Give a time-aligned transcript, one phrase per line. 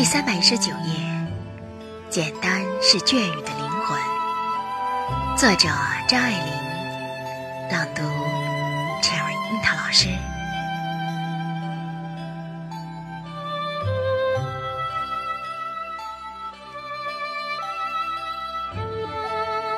[0.00, 0.94] 第三百一十九页，
[2.08, 4.00] 简单是眷语的灵魂。
[5.36, 5.68] 作者
[6.08, 8.00] 张爱玲，朗读
[9.02, 10.08] Cherry 樱桃老师。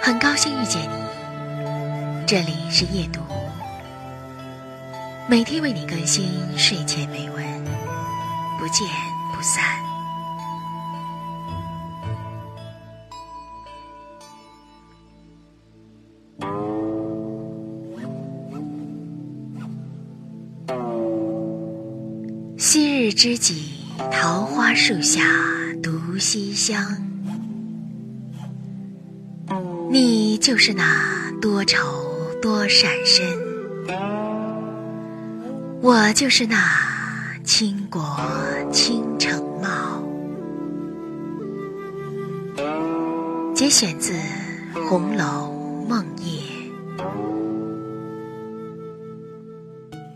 [0.00, 3.22] 很高兴遇见你，这里是夜读，
[5.26, 7.44] 每天为你更新睡前美文，
[8.60, 8.86] 不见
[9.34, 9.91] 不散。
[22.64, 23.72] 昔日知己，
[24.12, 25.20] 桃花树下
[25.82, 26.80] 独西厢。
[29.90, 31.84] 你就是那多愁
[32.40, 33.26] 多闪身，
[35.80, 36.56] 我就是那
[37.42, 38.00] 倾国
[38.72, 40.00] 倾城貌。
[43.56, 44.12] 节选自
[44.88, 45.61] 《红楼